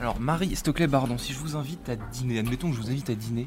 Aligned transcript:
Alors 0.00 0.18
Marie 0.18 0.56
Stockley 0.56 0.86
Bardon, 0.86 1.18
si 1.18 1.32
je 1.34 1.38
vous 1.38 1.56
invite 1.56 1.88
à 1.90 1.96
dîner, 1.96 2.38
admettons 2.38 2.70
que 2.70 2.76
je 2.76 2.80
vous 2.80 2.88
invite 2.90 3.10
à 3.10 3.14
dîner 3.14 3.46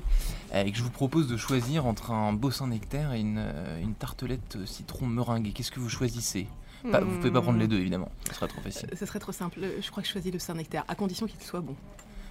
euh, 0.54 0.64
et 0.64 0.72
que 0.72 0.78
je 0.78 0.84
vous 0.84 0.92
propose 0.92 1.28
de 1.28 1.36
choisir 1.36 1.88
entre 1.88 2.12
un 2.12 2.32
beau 2.32 2.52
Saint-Nectaire 2.52 3.14
et 3.14 3.20
une, 3.22 3.38
euh, 3.40 3.82
une 3.82 3.96
tartelette 3.96 4.58
citron 4.66 5.08
meringuée, 5.08 5.52
qu'est-ce 5.52 5.72
que 5.72 5.80
vous 5.80 5.90
choisissez? 5.90 6.48
Pas- 6.92 7.00
Vous 7.00 7.16
pouvez 7.18 7.32
pas 7.32 7.42
prendre 7.42 7.58
les 7.58 7.68
deux 7.68 7.80
évidemment, 7.80 8.10
ce 8.28 8.36
serait 8.36 8.48
trop 8.48 8.62
facile. 8.62 8.90
Ce 8.98 9.06
serait 9.06 9.20
trop 9.20 9.32
simple. 9.32 9.60
Je 9.82 9.90
crois 9.90 10.04
que 10.04 10.08
je 10.08 10.14
choisis 10.14 10.32
le 10.32 10.38
Saint-Nectaire, 10.40 10.84
à 10.88 10.94
condition 10.96 11.26
qu'il 11.26 11.40
soit 11.42 11.62
bon. 11.62 11.76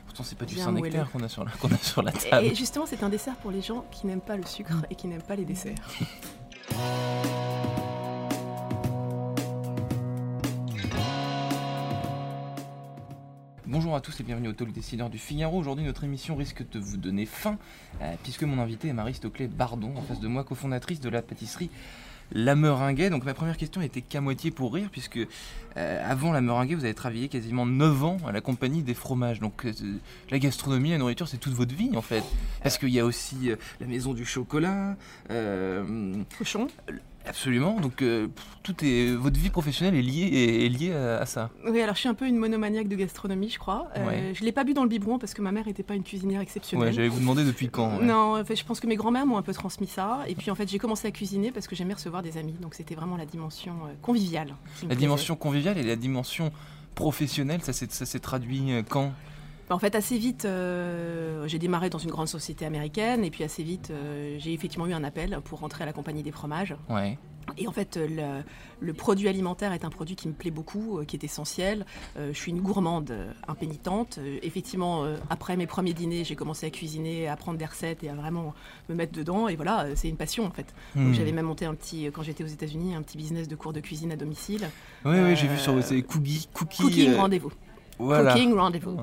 Pourtant 0.05 0.23
c'est 0.25 0.39
pas 0.39 0.45
du 0.45 0.55
Saint-Nectaire 0.57 1.07
moelleux. 1.07 1.11
qu'on 1.13 1.23
a, 1.25 1.29
sur 1.29 1.45
la- 1.45 1.51
qu'on 1.53 1.73
a 1.73 1.79
sur 1.79 2.03
la 2.03 2.13
table. 2.13 2.47
Et 2.47 2.55
justement, 2.55 2.87
c'est 2.87 3.03
un 3.03 3.09
dessert 3.09 3.35
pour 3.37 3.51
les 3.51 3.63
gens 3.63 3.85
qui 3.91 4.07
n'aiment 4.07 4.21
pas 4.21 4.37
le 4.37 4.45
sucre 4.47 4.85
et 4.91 4.95
qui 4.95 5.09
n'aiment 5.09 5.23
pas 5.23 5.37
les 5.37 5.45
desserts. 5.47 5.75
Bonjour 13.93 14.07
à 14.07 14.11
tous 14.11 14.21
et 14.21 14.23
bienvenue 14.23 14.49
au 14.49 14.55
Talk 14.55 14.73
Décideur 14.73 15.11
du 15.11 15.19
Figaro. 15.19 15.59
Aujourd'hui, 15.59 15.85
notre 15.85 16.03
émission 16.05 16.35
risque 16.35 16.65
de 16.71 16.79
vous 16.79 16.97
donner 16.97 17.27
faim, 17.27 17.59
euh, 18.01 18.15
puisque 18.23 18.43
mon 18.43 18.59
invité 18.59 18.89
est 18.89 18.95
Marie 18.95 19.13
Stockley 19.13 19.49
Bardon, 19.49 19.93
en 19.95 20.01
face 20.01 20.19
de 20.19 20.29
moi, 20.29 20.45
cofondatrice 20.45 20.99
de 20.99 21.11
la 21.11 21.21
pâtisserie 21.21 21.69
La 22.33 22.55
Meringuée. 22.55 23.11
Donc, 23.11 23.27
ma 23.27 23.35
première 23.35 23.59
question 23.59 23.83
était 23.83 24.01
qu'à 24.01 24.23
moitié 24.23 24.51
pour 24.51 24.73
rire, 24.73 24.89
puisque 24.91 25.19
euh, 25.77 26.11
avant 26.11 26.33
La 26.33 26.41
Meringuée, 26.41 26.75
vous 26.75 26.87
avez 26.87 26.95
travaillé 26.95 27.29
quasiment 27.29 27.67
9 27.67 28.05
ans 28.05 28.17
à 28.27 28.33
la 28.33 28.41
compagnie 28.41 28.83
des 28.83 28.95
fromages. 28.95 29.41
Donc, 29.41 29.67
euh, 29.67 29.73
la 30.31 30.39
gastronomie, 30.39 30.93
la 30.93 30.97
nourriture, 30.97 31.29
c'est 31.29 31.37
toute 31.37 31.53
votre 31.53 31.75
vie, 31.75 31.91
en 31.95 32.01
fait. 32.01 32.25
Parce 32.63 32.79
qu'il 32.79 32.89
y 32.89 32.99
a 32.99 33.05
aussi 33.05 33.51
la 33.79 33.87
maison 33.87 34.15
du 34.15 34.25
chocolat. 34.25 34.97
Cochon 36.39 36.69
absolument. 37.27 37.81
Donc, 37.81 38.03
euh, 38.03 38.29
tout 38.63 38.75
est, 38.85 39.15
votre 39.15 39.39
vie 39.39 39.51
professionnelle 39.51 39.95
est 39.95 40.03
liée, 40.03 40.65
est 40.65 40.69
liée 40.69 40.93
à, 40.93 41.19
à 41.19 41.27
ça. 41.27 41.51
Oui, 41.67 41.81
alors 41.81 41.95
je 41.95 42.01
suis 42.01 42.09
un 42.09 42.15
peu 42.15 42.27
une 42.27 42.37
monomaniaque 42.37 42.89
de 42.89 42.97
gastronomie, 42.97 43.51
je 43.51 43.59
crois. 43.59 43.89
Euh, 43.97 44.07
Ouais. 44.07 44.33
Je 44.35 44.41
ne 44.41 44.47
l'ai 44.47 44.53
pas 44.53 44.65
bu 44.65 44.75
dans 44.75 44.83
le 44.83 44.89
biberon 44.89 45.19
parce 45.19 45.35
que 45.35 45.43
ma 45.43 45.53
mère 45.53 45.67
n'était 45.67 45.83
pas 45.83 45.95
une 45.95 46.03
cuisinière 46.03 46.41
exceptionnelle. 46.41 46.89
Ouais, 46.89 46.93
j'allais 46.93 47.09
vous 47.09 47.21
demander 47.21 47.45
depuis 47.45 47.69
quand. 47.69 47.99
ouais. 47.99 48.05
Non, 48.05 48.39
en 48.41 48.45
fait, 48.45 48.57
je 48.57 48.65
pense 48.65 48.81
que 48.81 48.87
mes 48.87 48.97
grands-mères 48.97 49.27
m'ont 49.27 49.37
un 49.39 49.43
peu 49.43 49.53
transmis 49.53 49.87
ça. 49.87 50.21
Et 50.29 50.35
puis 50.35 50.51
en 50.51 50.55
fait, 50.55 50.69
j'ai 50.69 50.79
commencé 50.79 51.07
à 51.09 51.11
cuisiner 51.11 51.53
parce 51.53 51.67
que 51.67 51.75
j'aimais 51.77 51.95
recevoir 51.95 52.23
des 52.23 52.37
amis. 52.39 52.55
Donc 52.61 52.75
c'était 52.75 52.95
vraiment 52.95 53.17
la 53.17 53.27
dimension 53.27 53.73
euh, 53.87 53.93
conviviale. 54.03 54.49
La 54.83 54.87
plaisait. 54.89 55.01
dimension 55.01 55.37
conviviale 55.37 55.79
et 55.79 55.83
la 55.83 55.97
dimension 55.97 56.53
professionnelle, 56.95 57.63
ça 57.63 57.73
s'est 57.73 57.91
ça 57.91 58.05
s'est 58.07 58.21
traduit 58.21 58.71
quand? 58.89 59.13
En 59.73 59.79
fait, 59.79 59.95
assez 59.95 60.19
vite, 60.19 60.45
euh, 60.45 61.47
j'ai 61.49 61.59
démarré 61.59 61.91
dans 61.91 61.99
une 61.99 62.11
grande 62.11 62.29
société 62.29 62.65
américaine. 62.65 63.25
Et 63.25 63.31
puis 63.31 63.43
assez 63.43 63.63
vite, 63.63 63.91
euh, 63.91 64.37
j'ai 64.39 64.53
effectivement 64.53 64.87
eu 64.87 64.93
un 64.93 65.05
appel 65.05 65.41
pour 65.45 65.61
rentrer 65.61 65.83
à 65.83 65.87
la 65.87 65.93
compagnie 65.93 66.23
des 66.23 66.33
fromages. 66.33 66.77
Ouais. 66.89 67.19
Et 67.59 67.67
en 67.67 67.73
fait, 67.73 67.97
le, 67.97 68.43
le 68.79 68.93
produit 68.93 69.29
alimentaire 69.29 69.73
est 69.73 69.85
un 69.85 69.91
produit 69.91 70.15
qui 70.15 70.29
me 70.29 70.33
plaît 70.33 70.53
beaucoup, 70.53 70.99
euh, 70.99 71.05
qui 71.05 71.17
est 71.17 71.25
essentiel. 71.25 71.85
Euh, 72.17 72.33
je 72.33 72.39
suis 72.39 72.53
une 72.53 72.61
gourmande 72.61 73.13
impénitente. 73.49 74.19
Euh, 74.19 74.39
effectivement, 74.43 75.05
euh, 75.05 75.17
après 75.29 75.57
mes 75.57 75.67
premiers 75.67 75.93
dîners, 75.93 76.23
j'ai 76.23 76.37
commencé 76.37 76.67
à 76.67 76.71
cuisiner, 76.71 77.27
à 77.27 77.35
prendre 77.37 77.59
des 77.59 77.67
recettes 77.67 78.05
et 78.05 78.09
à 78.11 78.15
vraiment 78.15 78.55
me 78.89 78.95
mettre 78.95 79.13
dedans. 79.13 79.49
Et 79.49 79.57
voilà, 79.57 79.87
c'est 79.97 80.09
une 80.09 80.17
passion 80.17 80.47
en 80.47 80.53
fait. 80.53 80.73
Hmm. 80.95 81.13
J'avais 81.13 81.33
même 81.33 81.47
monté 81.47 81.65
un 81.65 81.75
petit, 81.75 82.05
quand 82.13 82.23
j'étais 82.23 82.45
aux 82.45 82.49
États-Unis, 82.49 82.95
un 82.95 83.03
petit 83.03 83.19
business 83.19 83.49
de 83.49 83.57
cours 83.57 83.73
de 83.73 83.81
cuisine 83.81 84.13
à 84.13 84.17
domicile. 84.17 84.69
Ouais, 85.05 85.21
ouais, 85.21 85.35
j'ai 85.35 85.49
vu 85.49 85.59
sur 85.59 85.73
Euh, 85.73 85.83
c'est 85.83 86.01
Cookie, 86.03 86.49
Cookie. 86.55 86.83
Cooking 86.83 87.15
rendez-vous. 87.17 87.51
Voilà. 88.05 88.33
Cooking 88.33 88.55
rendez-vous. 88.55 88.99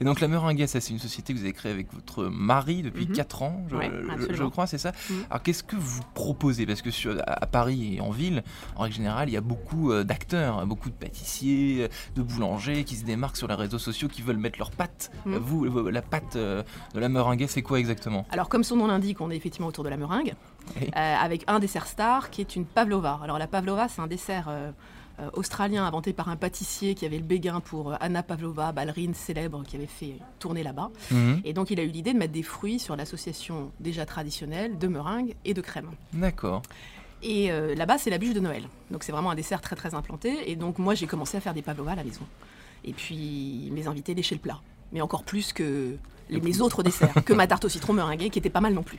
Et 0.00 0.04
donc 0.04 0.20
la 0.20 0.28
Meringue, 0.28 0.66
ça 0.66 0.80
c'est 0.80 0.92
une 0.92 0.98
société 0.98 1.32
que 1.32 1.38
vous 1.38 1.44
avez 1.44 1.52
créée 1.52 1.72
avec 1.72 1.92
votre 1.92 2.24
mari 2.24 2.82
depuis 2.82 3.06
Mhm. 3.06 3.12
4 3.16 3.42
ans, 3.42 3.64
je, 3.70 3.76
Ouais, 3.76 3.90
je- 3.90 4.10
absolument. 4.10 4.36
je 4.36 4.44
crois, 4.44 4.66
c'est 4.66 4.78
ça. 4.78 4.92
Mhm. 5.10 5.24
Alors 5.30 5.42
qu'est-ce 5.42 5.62
que 5.62 5.76
vous 5.76 6.02
proposez? 6.14 6.66
Parce 6.66 6.82
que 6.82 6.90
sur, 6.90 7.16
à 7.26 7.46
Paris 7.46 7.96
et 7.96 8.00
en 8.00 8.10
ville, 8.10 8.42
en 8.76 8.82
règle 8.82 8.96
générale, 8.96 9.28
il 9.28 9.32
y 9.32 9.36
a 9.36 9.40
beaucoup 9.40 9.90
euh, 9.92 10.04
d'acteurs, 10.04 10.66
beaucoup 10.66 10.88
de 10.90 10.94
pâtissiers, 10.94 11.88
de 12.16 12.22
boulangers 12.22 12.84
qui 12.84 12.96
se 12.96 13.04
démarquent 13.04 13.36
sur 13.36 13.48
les 13.48 13.54
réseaux 13.54 13.78
sociaux, 13.78 14.08
qui 14.08 14.22
veulent 14.22 14.36
mettre 14.38 14.58
leur 14.58 14.70
pâte. 14.70 15.10
Mhm. 15.26 15.34
Euh, 15.34 15.38
Vous, 15.40 15.64
la 15.90 16.02
pâte 16.02 16.36
euh, 16.36 16.62
de 16.94 17.00
la 17.00 17.08
Meringue, 17.08 17.46
c'est 17.48 17.62
quoi 17.62 17.78
exactement? 17.78 18.26
Alors, 18.30 18.48
comme 18.48 18.64
son 18.64 18.76
nom 18.76 18.86
l'indique, 18.86 19.20
on 19.20 19.30
est 19.30 19.36
effectivement 19.36 19.68
autour 19.68 19.84
de 19.84 19.88
la 19.88 19.96
meringue, 19.96 20.34
Oui. 20.80 20.88
euh, 20.96 21.14
avec 21.16 21.44
un 21.46 21.58
dessert 21.58 21.86
star 21.86 22.30
qui 22.30 22.40
est 22.40 22.56
une 22.56 22.64
pavlova. 22.64 23.20
Alors, 23.22 23.38
la 23.38 23.46
pavlova, 23.46 23.88
c'est 23.88 24.00
un 24.00 24.06
dessert 24.06 24.46
euh, 24.48 24.70
australien 25.32 25.84
inventé 25.84 26.12
par 26.12 26.28
un 26.28 26.36
pâtissier 26.36 26.94
qui 26.94 27.06
avait 27.06 27.18
le 27.18 27.24
béguin 27.24 27.60
pour 27.60 27.92
euh, 27.92 27.96
Anna 28.00 28.22
Pavlova, 28.22 28.72
ballerine 28.72 29.14
célèbre 29.14 29.62
qui 29.64 29.76
avait 29.76 29.86
fait 29.86 30.14
tourner 30.38 30.62
là-bas. 30.62 30.90
Mhm. 31.10 31.42
Et 31.44 31.52
donc, 31.52 31.70
il 31.70 31.80
a 31.80 31.82
eu 31.82 31.88
l'idée 31.88 32.12
de 32.12 32.18
mettre 32.18 32.32
des 32.32 32.42
fruits 32.42 32.78
sur 32.78 32.96
l'association 32.96 33.70
déjà 33.80 34.06
traditionnelle 34.06 34.78
de 34.78 34.88
meringue 34.88 35.34
et 35.44 35.54
de 35.54 35.60
crème. 35.60 35.90
D'accord. 36.12 36.62
Et 37.22 37.50
euh, 37.50 37.74
là-bas, 37.74 37.98
c'est 37.98 38.10
la 38.10 38.18
bûche 38.18 38.34
de 38.34 38.40
Noël. 38.40 38.64
Donc, 38.90 39.02
c'est 39.02 39.12
vraiment 39.12 39.30
un 39.30 39.34
dessert 39.34 39.60
très, 39.60 39.76
très 39.76 39.94
implanté. 39.94 40.50
Et 40.50 40.56
donc, 40.56 40.78
moi, 40.78 40.94
j'ai 40.94 41.06
commencé 41.06 41.36
à 41.36 41.40
faire 41.40 41.54
des 41.54 41.62
pavlovas 41.62 41.92
à 41.92 41.96
la 41.96 42.04
maison. 42.04 42.26
Et 42.84 42.92
puis, 42.92 43.70
mes 43.72 43.86
invités 43.86 44.14
léchaient 44.14 44.34
le 44.34 44.40
plat. 44.40 44.60
Mais 44.92 45.00
encore 45.00 45.24
plus 45.24 45.52
que 45.52 45.96
les, 46.30 46.40
mes 46.40 46.60
autres 46.60 46.82
desserts, 46.82 47.14
que 47.24 47.32
ma 47.34 47.46
tarte 47.46 47.64
au 47.64 47.68
citron 47.68 47.92
meringuée, 47.92 48.30
qui 48.30 48.38
était 48.38 48.50
pas 48.50 48.60
mal 48.60 48.72
non 48.74 48.82
plus. 48.82 48.98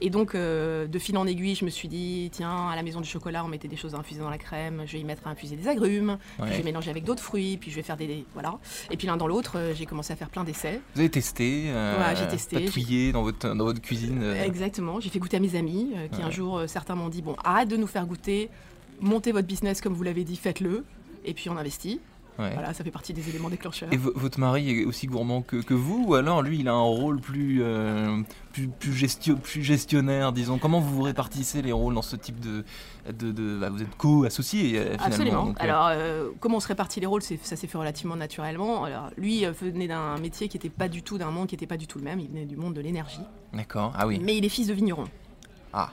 Et 0.00 0.10
donc, 0.10 0.34
euh, 0.34 0.86
de 0.86 0.98
fil 0.98 1.16
en 1.16 1.26
aiguille, 1.26 1.54
je 1.54 1.64
me 1.64 1.70
suis 1.70 1.88
dit, 1.88 2.28
tiens, 2.32 2.68
à 2.68 2.76
la 2.76 2.82
maison 2.82 3.00
du 3.00 3.08
chocolat, 3.08 3.44
on 3.44 3.48
mettait 3.48 3.68
des 3.68 3.76
choses 3.76 3.94
à 3.94 3.98
infuser 3.98 4.20
dans 4.20 4.28
la 4.30 4.38
crème, 4.38 4.82
je 4.86 4.92
vais 4.94 5.00
y 5.00 5.04
mettre 5.04 5.26
à 5.26 5.30
infuser 5.30 5.56
des 5.56 5.68
agrumes, 5.68 6.18
puis 6.42 6.52
je 6.52 6.56
vais 6.58 6.62
mélanger 6.64 6.90
avec 6.90 7.04
d'autres 7.04 7.22
fruits, 7.22 7.56
puis 7.56 7.70
je 7.70 7.76
vais 7.76 7.82
faire 7.82 7.96
des... 7.96 8.24
Voilà. 8.34 8.58
Et 8.90 8.96
puis 8.96 9.06
l'un 9.06 9.16
dans 9.16 9.26
l'autre, 9.28 9.52
euh, 9.56 9.74
j'ai 9.74 9.86
commencé 9.86 10.12
à 10.12 10.16
faire 10.16 10.30
plein 10.30 10.44
d'essais. 10.44 10.80
Vous 10.94 11.00
avez 11.00 11.10
testé, 11.10 11.64
euh, 11.68 11.98
Ouais, 11.98 12.16
j'ai 12.16 12.28
testé, 12.28 12.60
patouillé 12.60 13.12
dans 13.12 13.22
votre, 13.22 13.54
dans 13.54 13.64
votre 13.64 13.80
cuisine. 13.80 14.20
euh, 14.22 14.44
Exactement, 14.44 15.00
j'ai 15.00 15.10
fait 15.10 15.18
goûter 15.20 15.36
à 15.36 15.40
mes 15.40 15.54
amis, 15.56 15.92
qui 16.12 16.18
Ouais. 16.18 16.24
un 16.24 16.30
jour, 16.30 16.62
certains 16.66 16.94
m'ont 16.96 17.08
dit, 17.08 17.22
bon, 17.22 17.36
arrête 17.44 17.68
de 17.68 17.76
nous 17.76 17.86
faire 17.86 18.04
goûter, 18.06 18.50
montez 19.00 19.32
votre 19.32 19.46
business 19.46 19.80
comme 19.80 19.94
vous 19.94 20.02
l'avez 20.02 20.24
dit, 20.24 20.36
faites-le. 20.36 20.84
Et 21.24 21.32
puis 21.34 21.48
on 21.48 21.56
investit. 21.56 22.00
Ouais. 22.38 22.52
Voilà, 22.54 22.74
ça 22.74 22.82
fait 22.84 22.90
partie 22.90 23.12
des 23.12 23.28
éléments 23.28 23.50
déclencheurs. 23.50 23.92
Et 23.92 23.96
vo- 23.96 24.12
votre 24.14 24.38
mari 24.40 24.70
est 24.80 24.84
aussi 24.84 25.06
gourmand 25.06 25.42
que, 25.42 25.56
que 25.56 25.74
vous 25.74 26.04
ou 26.08 26.14
alors 26.14 26.42
lui 26.42 26.58
il 26.60 26.68
a 26.68 26.72
un 26.72 26.80
rôle 26.82 27.20
plus, 27.20 27.60
euh, 27.62 28.20
plus, 28.52 28.68
plus, 28.68 28.92
gestio- 28.92 29.36
plus 29.36 29.62
gestionnaire 29.62 30.32
disons? 30.32 30.58
Comment 30.58 30.80
vous 30.80 30.94
vous 30.96 31.02
répartissez 31.02 31.62
les 31.62 31.72
rôles 31.72 31.94
dans 31.94 32.02
ce 32.02 32.16
type 32.16 32.40
de... 32.40 32.64
de, 33.12 33.32
de- 33.32 33.58
bah, 33.58 33.70
vous 33.70 33.82
êtes 33.82 33.96
co-associés 33.96 34.78
euh, 34.78 34.84
finalement 34.92 35.04
Absolument. 35.06 35.44
donc, 35.46 35.60
euh, 35.60 35.64
Alors, 35.64 35.86
euh, 35.90 36.30
comment 36.40 36.56
on 36.56 36.60
se 36.60 36.68
répartit 36.68 37.00
les 37.00 37.06
rôles, 37.06 37.22
ça 37.22 37.56
s'est 37.56 37.66
fait 37.66 37.78
relativement 37.78 38.16
naturellement. 38.16 38.84
Alors, 38.84 39.10
lui 39.16 39.44
venait 39.46 39.88
d'un 39.88 40.16
métier 40.18 40.48
qui 40.48 40.56
n'était 40.56 40.70
pas 40.70 40.88
du 40.88 41.02
tout, 41.02 41.18
d'un 41.18 41.30
monde 41.30 41.46
qui 41.48 41.54
n'était 41.54 41.66
pas 41.66 41.76
du 41.76 41.86
tout 41.86 41.98
le 41.98 42.04
même. 42.04 42.20
Il 42.20 42.28
venait 42.28 42.46
du 42.46 42.56
monde 42.56 42.74
de 42.74 42.80
l'énergie. 42.80 43.20
D'accord, 43.52 43.92
ah 43.96 44.06
oui. 44.06 44.20
Mais 44.22 44.36
il 44.36 44.44
est 44.44 44.48
fils 44.48 44.66
de 44.66 44.74
vigneron. 44.74 45.04
Ah. 45.72 45.90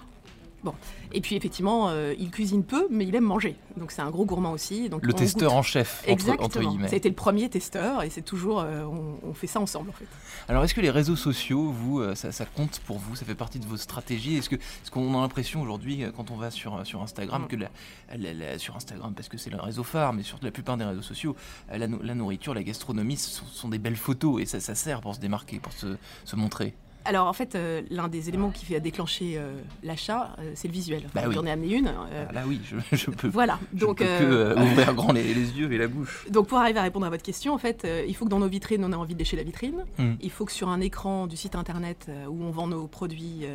Et 1.14 1.22
puis, 1.22 1.36
effectivement, 1.36 1.90
euh, 1.90 2.14
il 2.20 2.30
cuisine 2.32 2.64
peu, 2.64 2.88
mais 2.90 3.06
il 3.06 3.16
aime 3.16 3.24
manger. 3.26 3.56
Donc, 3.78 3.92
c'est 3.92 4.02
un 4.02 4.10
gros 4.12 4.26
gourmand 4.26 4.52
aussi. 4.52 4.90
Donc, 4.90 5.04
Le 5.06 5.14
testeur 5.14 5.52
goûte- 5.52 5.58
en 5.58 5.62
chef, 5.64 6.00
entre, 6.04 6.10
Exactement. 6.12 6.46
entre 6.46 6.60
guillemets. 6.60 6.88
Ça 6.88 6.94
a 6.94 6.98
été 6.98 7.10
le 7.10 7.16
premier 7.16 7.50
testeur 7.50 8.04
et 8.04 8.10
c'est 8.10 8.22
toujours, 8.22 8.60
euh, 8.62 8.84
on, 8.84 9.30
on 9.30 9.34
fait 9.34 9.48
ça 9.48 9.60
ensemble 9.60 9.90
en 9.90 9.94
fait. 9.94 10.06
Alors 10.48 10.64
est-ce 10.64 10.74
que 10.74 10.82
les 10.82 10.90
réseaux 10.90 11.16
sociaux, 11.16 11.72
vous, 11.72 12.00
euh, 12.00 12.16
ça, 12.16 12.32
ça 12.32 12.46
compte 12.46 12.80
pour 12.86 12.98
vous? 13.00 13.16
Ça 13.16 13.26
fait 13.26 13.36
partie 13.36 13.60
de 13.60 13.66
vos 13.66 13.78
stratégies? 13.78 14.38
Est-ce 14.38 14.50
qu'on 14.92 15.18
a 15.18 15.22
l'impression 15.22 15.62
aujourd'hui, 15.62 16.04
quand 16.16 16.32
on 16.32 16.36
va 16.36 16.52
sur, 16.52 16.86
sur 16.86 17.02
Instagram, 17.02 17.44
Mm. 17.44 17.48
que 17.48 17.56
la, 17.56 17.70
la- 18.18 18.34
la- 18.34 18.58
sur 18.60 18.76
Instagram, 18.76 19.14
parce 19.16 19.30
que 19.30 19.38
c'est 19.38 19.50
le 19.50 19.58
réseau 19.60 19.84
phare, 19.84 20.14
mais 20.14 20.24
sur 20.24 20.38
la 20.42 20.52
plupart 20.52 20.78
des 20.78 20.86
réseaux 20.86 21.02
sociaux, 21.02 21.36
la, 21.74 21.88
nou- 21.88 22.02
la 22.04 22.16
nourriture, 22.16 22.54
la 22.54 22.64
gastronomie, 22.64 23.18
ce 23.18 23.30
sont, 23.30 23.46
sont 23.46 23.70
des 23.70 23.80
belles 23.80 23.96
photos 23.96 24.42
et 24.42 24.46
ça, 24.46 24.60
ça 24.60 24.76
sert 24.76 25.02
pour 25.02 25.16
se 25.16 25.20
démarquer, 25.20 25.60
pour 25.60 25.74
se, 25.74 25.98
se 26.26 26.36
montrer? 26.36 26.74
Alors 27.06 27.28
en 27.28 27.34
fait, 27.34 27.56
euh, 27.56 27.82
l'un 27.90 28.08
des 28.08 28.30
éléments 28.30 28.52
qui 28.52 28.66
fait 28.66 28.80
déclencher 28.80 29.34
euh, 29.36 29.54
l'achat, 29.84 30.36
euh, 30.40 30.52
c'est 30.56 30.68
le 30.68 30.74
visuel. 30.74 31.04
Bah 31.16 31.24
oui. 31.28 31.34
J'en 31.34 31.46
ai 31.46 31.52
amené 31.52 31.76
une. 31.76 31.88
Ah 31.88 32.32
là 32.32 32.44
oui, 32.48 32.62
je, 32.64 32.76
je 32.96 33.10
peux, 33.10 33.28
voilà. 33.28 33.60
je 33.74 33.80
Donc, 33.86 33.98
peux 34.00 34.06
que 34.06 34.60
ouvrir 34.60 34.94
grand 34.94 35.12
les, 35.12 35.24
les 35.34 35.58
yeux 35.58 35.72
et 35.72 35.78
la 35.78 35.88
bouche. 35.88 36.26
donc 36.30 36.48
pour 36.48 36.60
arriver 36.60 36.80
à 36.80 36.84
répondre 36.84 37.06
à 37.06 37.10
votre 37.10 37.24
question, 37.24 37.54
en 37.54 37.58
fait, 37.58 37.88
il 38.08 38.16
faut 38.16 38.26
que 38.26 38.30
dans 38.30 38.40
nos 38.40 38.48
vitrines, 38.48 38.84
on 38.86 38.92
ait 38.92 38.96
envie 38.96 39.14
de 39.14 39.20
lécher 39.20 39.38
la 39.38 39.44
vitrine. 39.44 39.84
Mm. 39.98 40.14
Il 40.22 40.30
faut 40.32 40.46
que 40.46 40.52
sur 40.52 40.70
un 40.70 40.80
écran 40.82 41.28
du 41.28 41.38
site 41.38 41.56
internet 41.56 42.10
où 42.30 42.44
on 42.44 42.52
vend 42.52 42.68
nos 42.68 42.88
produits, 42.88 43.46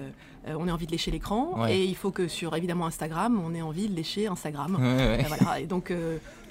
on 0.46 0.66
ait 0.66 0.72
envie 0.72 0.86
de 0.86 0.92
lécher 0.92 1.10
l'écran. 1.10 1.60
Ouais. 1.62 1.76
Et 1.76 1.84
il 1.84 1.96
faut 1.96 2.10
que 2.10 2.28
sur 2.28 2.54
évidemment 2.56 2.86
Instagram, 2.86 3.40
on 3.44 3.54
ait 3.54 3.62
envie 3.62 3.88
de 3.88 3.94
lécher 3.94 4.26
Instagram. 4.26 4.76
Ouais, 4.76 4.82
ouais. 4.82 5.26
Voilà. 5.28 5.60
Et 5.60 5.66
donc 5.66 5.92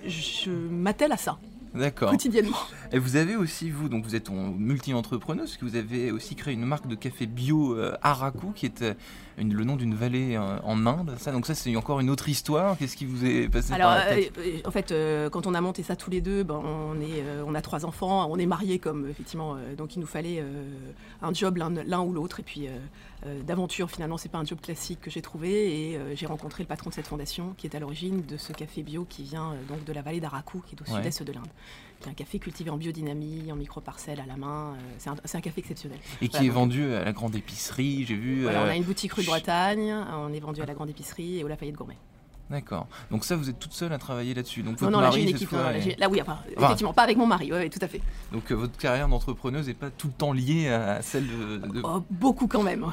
je 0.07 0.51
m'attelle 0.51 1.11
à 1.11 1.17
ça. 1.17 1.37
D'accord. 1.75 2.11
quotidiennement. 2.11 2.57
Et 2.91 2.99
vous 2.99 3.15
avez 3.15 3.35
aussi, 3.35 3.69
vous, 3.69 3.89
donc 3.89 4.03
vous 4.05 4.15
êtes 4.15 4.29
multi-entrepreneuse, 4.29 5.45
parce 5.49 5.57
que 5.57 5.65
vous 5.65 5.75
avez 5.75 6.11
aussi 6.11 6.35
créé 6.35 6.53
une 6.53 6.65
marque 6.65 6.87
de 6.87 6.95
café 6.95 7.25
bio 7.25 7.73
euh, 7.75 7.95
Araku, 8.01 8.51
qui 8.53 8.65
est 8.65 8.81
euh, 8.81 8.93
une- 9.37 9.53
le 9.53 9.63
nom 9.63 9.75
d'une 9.75 9.93
vallée 9.95 10.35
euh, 10.35 10.57
en 10.63 10.85
Inde. 10.85 11.15
Ça, 11.17 11.31
donc 11.31 11.45
ça, 11.45 11.55
c'est 11.55 11.75
encore 11.75 11.99
une 11.99 12.09
autre 12.09 12.29
histoire. 12.29 12.77
Qu'est-ce 12.77 12.95
qui 12.97 13.05
vous 13.05 13.25
est 13.25 13.49
passé 13.49 13.73
Alors, 13.73 13.89
par 13.95 14.05
la 14.09 14.15
tête 14.15 14.33
en 14.65 14.71
fait, 14.71 14.93
quand 15.31 15.47
on 15.47 15.53
a 15.53 15.61
monté 15.61 15.83
ça 15.83 15.95
tous 15.95 16.09
les 16.09 16.21
deux, 16.21 16.43
ben, 16.43 16.61
on, 16.63 16.99
est, 17.01 17.23
on 17.45 17.53
a 17.55 17.61
trois 17.61 17.85
enfants, 17.85 18.27
on 18.29 18.37
est 18.37 18.45
mariés 18.45 18.79
comme 18.79 19.07
effectivement, 19.09 19.57
donc 19.77 19.95
il 19.95 19.99
nous 19.99 20.07
fallait 20.07 20.43
un 21.21 21.33
job 21.33 21.57
l'un 21.57 22.01
ou 22.01 22.13
l'autre. 22.13 22.39
Et 22.39 22.43
puis 22.43 22.67
d'aventure, 23.43 23.89
finalement, 23.89 24.17
c'est 24.17 24.29
pas 24.29 24.37
un 24.37 24.45
job 24.45 24.59
classique 24.61 25.01
que 25.01 25.09
j'ai 25.09 25.21
trouvé. 25.21 25.91
Et 25.91 25.97
euh, 25.97 26.15
j'ai 26.15 26.25
rencontré 26.25 26.63
le 26.63 26.67
patron 26.67 26.89
de 26.89 26.95
cette 26.95 27.07
fondation 27.07 27.53
qui 27.57 27.67
est 27.67 27.75
à 27.75 27.79
l'origine 27.79 28.21
de 28.25 28.37
ce 28.37 28.53
café 28.53 28.83
bio 28.83 29.05
qui 29.09 29.23
vient 29.23 29.51
euh, 29.51 29.63
donc 29.67 29.83
de 29.83 29.93
la 29.93 30.01
vallée 30.01 30.19
d'Araku, 30.19 30.61
qui 30.67 30.75
est 30.75 30.81
au 30.81 30.85
Ouais. 30.91 30.97
sud-est 30.99 31.23
de 31.23 31.31
l'Inde. 31.33 31.47
C'est 32.01 32.09
un 32.09 32.13
café 32.13 32.39
cultivé 32.39 32.69
en 32.69 32.77
biodynamie, 32.77 33.51
en 33.51 33.55
micro-parcelles 33.55 34.19
à 34.19 34.25
la 34.25 34.35
main. 34.37 34.75
euh, 34.75 35.09
c'est 35.25 35.37
un, 35.37 35.41
café 35.41 35.59
exceptionnel. 35.61 35.97
Et 36.21 36.27
qui 36.27 36.37
est 36.37 36.41
donc- 36.47 36.51
vendu 36.51 36.93
à 36.93 37.03
la 37.03 37.13
grande 37.13 37.35
épicerie, 37.35 38.05
j'ai 38.05 38.15
vu. 38.15 38.43
Voilà, 38.43 38.61
euh, 38.61 38.65
on 38.67 38.69
a 38.69 38.75
une 38.75 38.83
boutique 38.83 39.13
rue 39.13 39.21
de 39.23 39.27
Bretagne, 39.27 39.91
on 40.13 40.31
est 40.33 40.39
vendu 40.39 40.61
à 40.61 40.65
la 40.65 40.73
grande 40.73 40.89
épicerie 40.89 41.39
et 41.39 41.43
au 41.43 41.47
Lafayette 41.47 41.75
Gourmet. 41.75 41.97
D'accord. 42.49 42.87
Donc 43.09 43.25
ça, 43.25 43.35
vous 43.35 43.49
êtes 43.49 43.57
toute 43.57 43.73
seule 43.73 43.91
à 43.91 43.97
travailler 43.97 44.33
là-dessus. 44.35 44.61
Donc 44.61 44.79
Non, 44.79 44.87
votre 44.87 44.91
non, 44.91 44.99
là 45.01 45.09
j'ai 45.11 45.19
mari, 45.19 45.29
une 45.31 45.35
équipe. 45.35 45.51
non, 45.51 45.63
là, 45.63 45.77
est- 45.77 45.81
j'ai- 45.81 45.95
là, 45.95 46.07
oui, 46.09 46.21
enfin, 46.21 46.37
Enfin. 46.55 46.65
effectivement, 46.67 46.93
pas 46.93 47.01
avec 47.03 47.17
mon 47.17 47.25
mari, 47.25 47.51
oui, 47.51 47.69
tout 47.71 47.79
à 47.81 47.87
fait. 47.87 48.01
Donc 48.31 48.51
euh, 48.51 48.55
votre 48.55 48.77
carrière 48.77 49.07
d'entrepreneuse 49.07 49.67
n'est 49.67 49.73
pas 49.73 49.89
tout 49.89 50.07
le 50.07 50.13
temps 50.13 50.31
liée 50.31 50.69
à 50.69 51.01
celle 51.01 51.25
de... 51.27 51.57
de- 51.57 51.81
Oh, 51.83 52.03
beaucoup 52.11 52.47
quand 52.47 52.61
même. 52.61 52.85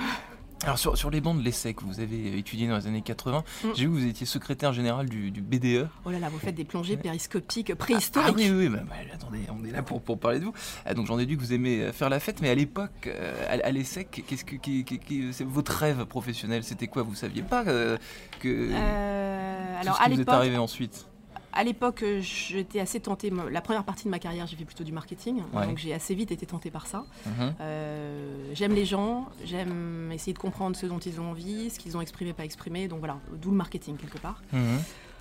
Alors 0.64 0.78
sur, 0.78 0.96
sur 0.96 1.10
les 1.10 1.20
bancs 1.20 1.36
de 1.36 1.42
l'ESSEC, 1.42 1.82
vous 1.82 1.98
avez 1.98 2.38
étudié 2.38 2.68
dans 2.68 2.76
les 2.76 2.86
années 2.86 3.02
80, 3.02 3.42
Mm. 3.64 3.68
j'ai 3.74 3.84
vu 3.86 3.90
que 3.90 3.96
vous 3.98 4.06
étiez 4.06 4.26
secrétaire 4.26 4.72
général 4.72 5.08
du, 5.08 5.32
du 5.32 5.40
BDE. 5.40 5.88
Oh 6.04 6.10
là 6.10 6.20
là, 6.20 6.28
vous 6.28 6.38
faites 6.38 6.54
des 6.54 6.64
plongées 6.64 6.96
périscopiques 6.96 7.70
Ah 7.72 7.76
préhistoriques. 7.76 8.36
oui, 8.36 8.48
oui, 8.48 8.66
oui, 8.66 8.68
bah, 8.68 8.78
bah, 8.88 8.94
attendez, 9.12 9.40
on 9.50 9.64
est 9.64 9.72
là 9.72 9.82
pour, 9.82 10.00
pour 10.00 10.18
parler 10.20 10.38
de 10.38 10.44
vous. 10.44 10.52
Ah, 10.86 10.94
donc 10.94 11.06
j'en 11.06 11.18
ai 11.18 11.22
déduit 11.22 11.36
que 11.36 11.42
vous 11.42 11.52
aimez 11.52 11.80
euh, 11.80 11.92
faire 11.92 12.08
la 12.08 12.20
fête, 12.20 12.40
mais 12.42 12.48
à 12.48 12.54
l'époque, 12.54 13.08
euh, 13.08 13.44
à, 13.48 13.66
à 13.66 13.70
l'ESSEC, 13.72 14.22
qu'est-ce 14.26 14.44
que 14.44 14.54
qui- 14.54 14.84
qui- 14.84 15.32
c'est 15.32 15.44
votre 15.44 15.72
rêve 15.72 16.04
professionnel? 16.06 16.62
C'était 16.62 16.86
quoi? 16.86 17.02
Vous 17.02 17.16
saviez 17.16 17.42
pas 17.42 17.64
euh, 17.66 17.96
que 18.38 18.68
Euh, 18.72 19.80
alors 19.80 19.96
ce 19.96 20.00
qui 20.00 20.06
à 20.12 20.14
vous 20.14 20.20
est 20.20 20.28
arrivé 20.28 20.58
ensuite? 20.58 21.08
À 21.52 21.64
l'époque, 21.64 22.02
euh, 22.02 22.20
j'étais 22.20 22.80
assez 22.80 23.00
tentée. 23.00 23.30
La 23.50 23.60
première 23.60 23.84
partie 23.84 24.04
de 24.04 24.10
ma 24.10 24.18
carrière, 24.18 24.46
j'ai 24.46 24.56
fait 24.56 24.64
plutôt 24.64 24.84
du 24.84 24.92
marketing, 24.92 25.42
Ouais. 25.52 25.66
donc 25.66 25.78
j'ai 25.78 25.92
assez 25.94 26.14
vite 26.14 26.32
été 26.32 26.46
tentée 26.46 26.70
par 26.70 26.86
ça. 26.86 27.04
Mhm. 27.26 27.54
Euh, 27.60 28.50
j'aime 28.54 28.74
les 28.74 28.84
gens, 28.84 29.28
j'aime 29.44 30.10
essayer 30.12 30.32
de 30.32 30.38
comprendre 30.38 30.76
ce 30.76 30.86
dont 30.86 30.98
ils 30.98 31.20
ont 31.20 31.30
envie, 31.30 31.70
ce 31.70 31.78
qu'ils 31.78 31.96
ont 31.96 32.00
exprimé, 32.00 32.32
pas 32.32 32.44
exprimé. 32.44 32.88
Donc 32.88 32.98
voilà, 33.00 33.18
d'où 33.40 33.50
le 33.50 33.56
marketing 33.56 33.96
quelque 33.96 34.18
part. 34.18 34.42
Mhm. 34.52 34.60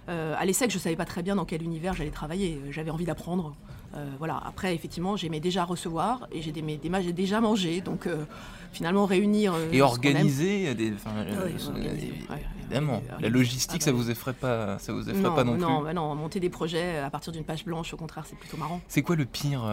Euh, 0.10 0.33
à 0.38 0.45
l'ESSEC, 0.45 0.72
je 0.72 0.80
savais 0.80 0.95
pas 0.95 1.06
très 1.06 1.22
bien 1.22 1.36
dans 1.36 1.45
quel 1.45 1.62
univers 1.62 1.94
j'allais 1.94 2.10
travailler. 2.10 2.60
J'avais 2.72 2.89
envie 2.92 3.06
d'apprendre. 3.06 3.56
Euh, 3.93 4.05
voilà. 4.19 4.41
Après, 4.45 4.73
effectivement, 4.73 5.17
j'aimais 5.17 5.41
déjà 5.41 5.65
recevoir 5.65 6.27
et 6.31 6.41
j'ai 6.41 6.51
des- 6.53 6.61
des- 6.61 6.91
j'ai 7.01 7.11
déjà 7.13 7.41
mangé. 7.41 7.81
Donc, 7.81 8.07
euh, 8.07 8.23
finalement, 8.71 9.05
réunir 9.05 9.53
euh, 9.53 9.67
Et 9.73 9.81
organiser 9.81 10.73
des. 10.75 10.93
Ah 12.29 12.35
Évidemment. 12.61 13.01
La 13.19 13.27
logistique, 13.27 13.81
Ah 13.81 13.85
ça 13.85 13.91
bah 13.91 13.97
vous 13.97 14.09
effraie 14.09 14.31
pas, 14.31 14.79
ça 14.79 14.93
vous 14.93 15.09
effraie 15.09 15.21
non, 15.21 15.35
pas 15.35 15.43
non, 15.43 15.57
non, 15.57 15.75
plus. 15.79 15.83
bah 15.88 15.93
non, 15.93 16.15
monter 16.15 16.39
des 16.39 16.49
projets 16.49 16.99
à 16.99 17.09
partir 17.09 17.33
d'une 17.33 17.43
page 17.43 17.65
blanche, 17.65 17.93
au 17.93 17.97
contraire, 17.97 18.23
c'est 18.25 18.38
plutôt 18.38 18.55
marrant. 18.55 18.79
C'est 18.88 19.01
quoi 19.01 19.17
le 19.17 19.25
pire, 19.25 19.63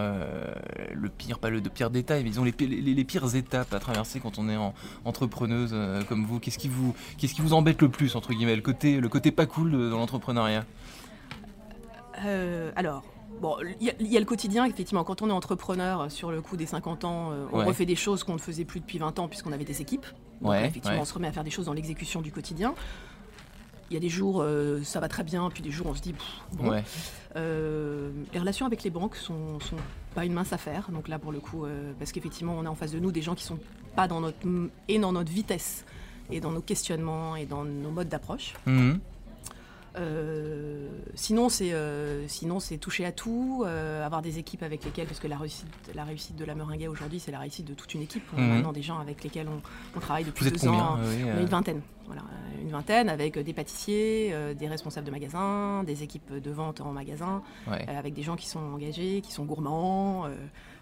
le 0.92 1.08
pire, 1.08 1.38
pas 1.38 1.48
le 1.50 1.60
de 1.60 1.68
pire 1.68 1.90
détail, 1.90 2.24
mais 2.24 2.30
disons 2.30 2.42
les, 2.42 2.50
pi- 2.50 2.66
les, 2.66 2.80
les 2.94 3.04
pires 3.04 3.36
étapes 3.36 3.72
à 3.72 3.78
traverser 3.78 4.18
quand 4.18 4.40
on 4.40 4.48
est 4.48 4.56
en, 4.56 4.74
entrepreneuse 5.04 5.76
comme 6.08 6.24
vous? 6.24 6.40
Qu'est-ce 6.40 6.58
qui 6.58 6.68
vous, 6.68 6.92
qu'est-ce 7.18 7.34
qui 7.34 7.40
vous 7.40 7.52
embête 7.52 7.80
le 7.82 7.88
plus 7.88 8.16
entre 8.16 8.32
guillemets, 8.32 8.56
le 8.56 8.62
côté, 8.62 8.98
le 9.00 9.08
côté 9.08 9.30
pas 9.30 9.46
cool 9.46 9.70
de- 9.70 9.90
dans 9.90 9.98
l'entrepreneuriat? 9.98 10.64
Euh, 12.24 12.72
alors, 12.74 13.04
bon, 13.40 13.56
il 13.80 13.86
y, 13.86 13.90
a- 13.90 13.94
il 14.00 14.06
y 14.06 14.16
a 14.16 14.20
le 14.20 14.26
quotidien, 14.26 14.64
effectivement. 14.64 15.04
Quand 15.04 15.22
on 15.22 15.28
est 15.28 15.32
entrepreneur, 15.32 16.00
euh, 16.02 16.08
sur 16.08 16.30
le 16.30 16.40
coup 16.42 16.56
des 16.56 16.66
50 16.66 17.04
ans, 17.04 17.30
euh, 17.32 17.46
on 17.52 17.58
Ouais. 17.60 17.64
refait 17.64 17.86
des 17.86 17.96
choses 17.96 18.24
qu'on 18.24 18.34
ne 18.34 18.38
faisait 18.38 18.64
plus 18.64 18.80
depuis 18.80 18.98
20 18.98 19.18
ans 19.18 19.28
puisqu'on 19.28 19.52
avait 19.52 19.64
des 19.64 19.80
équipes. 19.80 20.06
Donc, 20.40 20.50
Ouais, 20.50 20.60
là, 20.60 20.66
effectivement, 20.66 20.96
ouais. 20.96 21.02
on 21.02 21.06
se 21.06 21.14
remet 21.14 21.28
à 21.28 21.32
faire 21.32 21.44
des 21.44 21.50
choses 21.50 21.66
dans 21.66 21.72
l'exécution 21.72 22.20
du 22.22 22.30
quotidien. 22.32 22.74
Il 23.90 23.94
y 23.94 23.96
a 23.96 24.00
des 24.00 24.08
jours, 24.10 24.42
euh, 24.42 24.82
ça 24.82 25.00
va 25.00 25.08
très 25.08 25.24
bien, 25.24 25.48
puis 25.50 25.62
des 25.62 25.70
jours, 25.70 25.86
on 25.86 25.94
se 25.94 26.02
dit, 26.02 26.12
pff, 26.12 26.26
bon. 26.52 26.70
Ouais. 26.70 26.84
Euh, 27.36 28.10
les 28.32 28.38
relations 28.38 28.66
avec 28.66 28.82
les 28.82 28.90
banques 28.90 29.16
sont, 29.16 29.58
sont 29.60 29.76
pas 30.14 30.24
une 30.26 30.32
mince 30.34 30.52
affaire. 30.52 30.90
Donc 30.92 31.08
là, 31.08 31.18
pour 31.18 31.32
le 31.32 31.40
coup, 31.40 31.64
parce 31.98 32.12
qu'effectivement, 32.12 32.54
on 32.58 32.66
a 32.66 32.68
en 32.68 32.74
face 32.74 32.92
de 32.92 32.98
nous 32.98 33.12
des 33.12 33.22
gens 33.22 33.34
qui 33.34 33.44
sont 33.44 33.58
pas 33.96 34.06
dans 34.08 34.20
notre 34.20 34.36
et 34.88 34.98
dans 34.98 35.12
notre 35.12 35.32
vitesse 35.32 35.84
et 36.30 36.40
dans 36.40 36.50
nos 36.50 36.60
questionnements 36.60 37.34
et 37.36 37.46
dans 37.46 37.64
nos 37.64 37.90
modes 37.90 38.08
d'approche. 38.08 38.54
Mhm. 38.66 39.00
Sinon, 41.14 41.48
c'est 41.48 41.72
euh, 41.72 42.26
sinon 42.28 42.60
c'est 42.60 42.78
toucher 42.78 43.04
à 43.04 43.12
tout, 43.12 43.64
euh, 43.66 44.04
avoir 44.04 44.22
des 44.22 44.38
équipes 44.38 44.62
avec 44.62 44.84
lesquelles, 44.84 45.06
parce 45.06 45.20
que 45.20 45.26
la 45.28 45.36
réussite, 45.36 45.66
la 45.94 46.04
réussite 46.04 46.36
de 46.36 46.44
la 46.44 46.54
Meringuet 46.54 46.86
aujourd'hui, 46.88 47.20
c'est 47.20 47.32
la 47.32 47.38
réussite 47.40 47.66
de 47.66 47.74
toute 47.74 47.94
une 47.94 48.02
équipe. 48.02 48.22
On 48.34 48.38
a 48.38 48.40
Mhm. 48.42 48.48
maintenant 48.54 48.72
des 48.72 48.82
gens 48.82 48.98
avec 48.98 49.22
lesquels 49.24 49.48
on, 49.48 49.60
on 49.96 50.00
travaille 50.00 50.24
depuis 50.24 50.42
Vous 50.44 50.48
êtes 50.48 50.54
deux 50.62 50.66
combien 50.68 50.84
ans. 50.84 50.98
oui, 51.00 51.22
On 51.24 51.28
euh, 51.28 51.38
est 51.38 51.42
une 51.42 51.48
vingtaine, 51.48 51.80
voilà, 52.06 52.22
euh, 52.22 52.62
une 52.62 52.70
vingtaine 52.70 53.08
avec 53.08 53.38
des 53.38 53.52
pâtissiers, 53.52 54.30
euh, 54.32 54.54
des 54.54 54.68
responsables 54.68 55.06
de 55.06 55.10
magasins, 55.12 55.82
des 55.84 56.02
équipes 56.02 56.32
de 56.34 56.50
vente 56.50 56.80
en 56.80 56.92
magasin, 56.92 57.42
ouais. 57.66 57.84
euh, 57.88 57.98
avec 57.98 58.14
des 58.14 58.22
gens 58.22 58.36
qui 58.36 58.48
sont 58.48 58.60
engagés, 58.60 59.20
qui 59.22 59.32
sont 59.32 59.44
gourmands, 59.44 60.26
euh, 60.26 60.28
euh, 60.28 60.34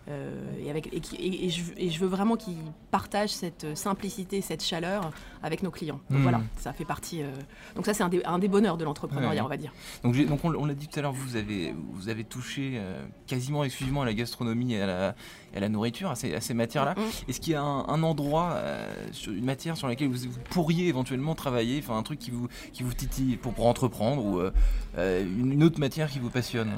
et, 0.08 0.70
avec, 0.70 0.92
et, 0.92 1.00
qui- 1.00 1.16
et- 1.16 1.46
et 1.46 1.50
je, 1.50 1.62
et 1.76 1.90
je 1.90 1.98
veux 2.00 2.06
vraiment 2.06 2.36
qu'ils 2.36 2.56
partagent 2.90 3.30
cette 3.34 3.76
simplicité, 3.76 4.40
cette 4.40 4.62
chaleur 4.62 5.10
avec 5.42 5.62
nos 5.62 5.70
clients. 5.70 6.00
Donc 6.10 6.18
Mhm. 6.18 6.22
voilà, 6.22 6.40
ça 6.58 6.72
fait 6.72 6.84
partie. 6.84 7.22
euh, 7.22 7.30
donc 7.74 7.86
ça, 7.86 7.92
c'est 7.94 8.02
un, 8.04 8.08
des- 8.08 8.22
un 8.24 8.38
des 8.38 8.48
bonheurs 8.48 8.76
de 8.76 8.84
l'entrepreneuriat, 8.84 9.40
Ouais. 9.42 9.46
on 9.46 9.48
va 9.48 9.56
dire. 9.56 9.72
Donc, 10.04 10.16
donc 10.26 10.44
on, 10.44 10.54
on 10.54 10.64
l'a 10.66 10.74
dit 10.74 10.86
tout 10.88 10.98
à 10.98 11.02
l'heure, 11.02 11.12
vous 11.12 11.36
avez, 11.36 11.74
vous 11.92 12.08
avez 12.08 12.24
touché 12.24 12.74
euh, 12.76 13.04
quasiment 13.26 13.64
exclusivement 13.64 14.02
à 14.02 14.04
la 14.04 14.14
gastronomie 14.14 14.74
et 14.74 14.82
à 14.82 14.86
la, 14.86 15.14
à 15.54 15.60
la 15.60 15.68
nourriture, 15.68 16.10
à 16.10 16.14
ces, 16.14 16.34
à 16.34 16.40
ces 16.40 16.54
matières-là. 16.54 16.94
Mhm. 16.96 17.04
Est-ce 17.28 17.40
qu'il 17.40 17.52
y 17.52 17.56
a 17.56 17.62
un, 17.62 17.86
un 17.88 18.02
endroit, 18.02 18.52
euh, 18.54 18.86
sur 19.12 19.32
une 19.32 19.44
matière 19.44 19.76
sur 19.76 19.88
laquelle 19.88 20.08
vous, 20.08 20.28
vous 20.30 20.38
pourriez 20.50 20.86
éventuellement 20.88 21.34
travailler, 21.34 21.80
enfin 21.82 21.96
un 21.98 22.02
truc 22.02 22.18
qui 22.18 22.30
vous, 22.30 22.48
qui 22.72 22.82
vous 22.82 22.94
titille 22.94 23.36
pour, 23.36 23.52
pour 23.54 23.66
entreprendre 23.66 24.24
ou 24.24 24.38
euh, 24.38 24.52
euh, 24.98 25.24
une, 25.24 25.52
une 25.52 25.64
autre 25.64 25.80
matière 25.80 26.10
qui 26.10 26.18
vous 26.20 26.30
passionne? 26.30 26.70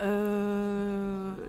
Euh, 0.00 0.67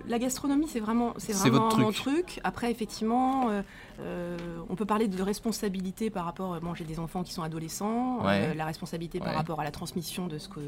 la 0.08 0.18
gastronomie, 0.18 0.66
c'est 0.68 0.80
vraiment, 0.80 1.14
c'est 1.18 1.32
vraiment 1.32 1.64
votre 1.64 1.78
mon 1.78 1.92
truc. 1.92 2.26
truc. 2.26 2.40
Après, 2.44 2.70
effectivement, 2.70 3.50
euh, 3.50 3.62
euh, 4.00 4.36
on 4.68 4.74
peut 4.76 4.86
parler 4.86 5.08
de 5.08 5.22
responsabilité 5.22 6.10
par 6.10 6.24
rapport. 6.24 6.60
Bon, 6.60 6.74
j'ai 6.74 6.84
des 6.84 6.98
enfants 6.98 7.22
qui 7.22 7.32
sont 7.32 7.42
adolescents. 7.42 8.18
Ouais. 8.24 8.50
euh, 8.50 8.54
la 8.54 8.64
responsabilité 8.64 9.18
Ouais. 9.18 9.24
par 9.24 9.34
rapport 9.34 9.60
à 9.60 9.64
la 9.64 9.70
transmission 9.70 10.26
de 10.26 10.38
ce 10.38 10.48
que 10.48 10.60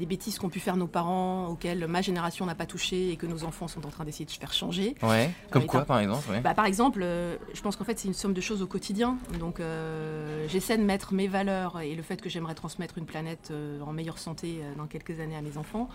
des 0.00 0.04
bêtises 0.06 0.38
qu'ont 0.38 0.48
pu 0.48 0.58
faire 0.58 0.76
nos 0.76 0.88
parents, 0.88 1.46
auxquelles 1.46 1.86
ma 1.86 2.02
génération 2.02 2.44
n'a 2.44 2.56
pas 2.56 2.66
touché 2.66 3.10
et 3.12 3.16
que 3.16 3.24
nos 3.24 3.44
enfants 3.44 3.68
sont 3.68 3.86
en 3.86 3.88
train 3.88 4.04
d'essayer 4.04 4.24
de 4.24 4.30
faire 4.30 4.52
changer. 4.52 4.96
Ouais, 5.02 5.30
comme 5.50 5.64
quoi 5.66 5.84
par 5.84 6.00
exemple 6.00 6.28
ouais. 6.30 6.40
Bah, 6.40 6.54
par 6.54 6.66
exemple, 6.66 7.00
euh, 7.02 7.36
je 7.54 7.62
pense 7.62 7.76
qu'en 7.76 7.84
fait, 7.84 7.98
c'est 7.98 8.08
une 8.08 8.14
somme 8.14 8.34
de 8.34 8.40
choses 8.40 8.62
au 8.62 8.66
quotidien. 8.66 9.16
Donc, 9.38 9.60
euh, 9.60 10.44
j'essaie 10.48 10.76
de 10.76 10.82
mettre 10.82 11.14
mes 11.14 11.28
valeurs 11.28 11.80
et 11.80 11.94
le 11.94 12.02
fait 12.02 12.20
que 12.20 12.28
j'aimerais 12.28 12.54
transmettre 12.54 12.98
une 12.98 13.06
planète 13.06 13.48
euh, 13.52 13.80
en 13.80 13.92
meilleure 13.92 14.18
santé 14.18 14.58
euh, 14.60 14.74
dans 14.76 14.86
quelques 14.86 15.20
années 15.20 15.36
à 15.36 15.40
mes 15.40 15.56
enfants 15.56 15.88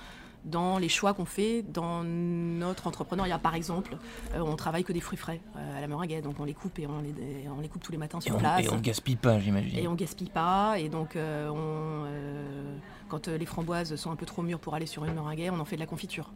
dans 0.46 0.78
les 0.80 0.90
choix 0.90 1.14
qu'on 1.14 1.26
fait 1.26 1.62
dans 1.62 2.04
notre 2.04 2.88
entrepreneuriat. 2.88 3.38
Par 3.38 3.56
exemple, 3.56 3.98
euh, 4.34 4.40
on 4.40 4.56
travaille 4.56 4.84
que 4.84 4.94
des 4.94 5.00
fruits 5.00 5.18
frais 5.18 5.40
euh, 5.56 5.78
à 5.78 5.82
la 5.82 5.88
meringuette, 5.88 6.24
donc 6.24 6.40
on 6.40 6.46
les 6.46 6.54
coupe 6.54 6.80
et 6.80 6.88
on 6.88 7.02
les, 7.02 7.10
et 7.44 7.50
on 7.50 7.62
les 7.62 7.70
coupe 7.70 7.84
tous 7.84 7.92
les 7.92 7.98
matins 7.98 8.20
Et 8.20 8.24
sur 8.24 8.36
on, 8.36 8.40
place. 8.40 8.66
et 8.66 8.70
on 8.70 8.76
ne 8.76 8.82
gaspille 8.82 9.16
pas, 9.16 9.40
j'imagine. 9.40 9.78
Et 9.78 9.88
on 9.88 9.94
gaspille 9.96 10.30
pas. 10.30 10.80
Et 10.80 10.90
donc, 10.90 11.16
euh, 11.16 11.50
on, 11.50 12.06
euh, 12.08 12.76
quand 13.10 13.28
les 13.28 13.46
framboises 13.46 13.96
sont 13.96 14.12
un 14.12 14.16
peu 14.16 14.26
trop 14.26 14.42
mûres 14.42 14.60
pour 14.60 14.74
aller 14.74 14.86
sur 14.86 15.06
une 15.06 15.14
meringuée, 15.14 15.50
on 15.50 15.60
en 15.60 15.66
fait 15.66 15.76
de 15.76 15.82
la 15.82 15.88
confiture. 15.88 16.32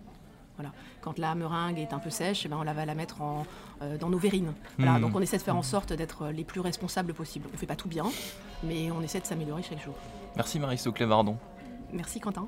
Voilà. 0.58 0.72
Quand 1.02 1.18
la 1.20 1.36
meringue 1.36 1.80
est 1.80 1.92
un 1.92 2.00
peu 2.00 2.10
sèche, 2.10 2.44
eh 2.46 2.50
ben, 2.50 2.58
on 2.58 2.64
la 2.64 2.74
va 2.74 2.86
la 2.86 2.96
mettre 2.96 3.22
en, 3.22 3.46
euh, 3.82 3.98
dans 3.98 4.10
nos 4.10 4.18
verrines. 4.18 4.54
Voilà. 4.78 4.94
Mhm. 4.94 5.02
Donc 5.02 5.16
on 5.16 5.22
essaie 5.22 5.38
de 5.38 5.42
faire 5.42 5.58
en 5.58 5.64
sorte 5.64 5.92
d'être 5.94 6.30
les 6.30 6.44
plus 6.46 6.62
responsables 6.62 7.14
possible. 7.14 7.50
On 7.54 7.58
fait 7.58 7.66
pas 7.66 7.76
tout 7.76 7.90
bien, 7.90 8.06
mais 8.64 8.90
on 8.92 9.02
essaie 9.02 9.20
de 9.20 9.26
s'améliorer 9.26 9.64
chaque 9.64 9.84
jour. 9.84 9.96
Merci 10.36 10.60
Marie-Soclé 10.60 11.06
Vardon. 11.06 11.38
Merci 11.92 12.20
Quentin. 12.20 12.48